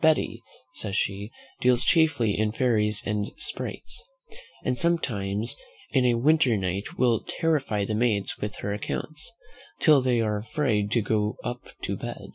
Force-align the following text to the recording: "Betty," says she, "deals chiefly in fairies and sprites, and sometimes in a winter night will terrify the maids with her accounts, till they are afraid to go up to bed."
"Betty," 0.00 0.44
says 0.74 0.94
she, 0.94 1.32
"deals 1.60 1.82
chiefly 1.84 2.38
in 2.38 2.52
fairies 2.52 3.02
and 3.04 3.32
sprites, 3.36 4.04
and 4.64 4.78
sometimes 4.78 5.56
in 5.90 6.04
a 6.04 6.14
winter 6.14 6.56
night 6.56 6.96
will 6.98 7.18
terrify 7.26 7.84
the 7.84 7.96
maids 7.96 8.38
with 8.38 8.54
her 8.58 8.72
accounts, 8.72 9.32
till 9.80 10.00
they 10.00 10.20
are 10.20 10.36
afraid 10.38 10.92
to 10.92 11.02
go 11.02 11.34
up 11.42 11.64
to 11.82 11.96
bed." 11.96 12.28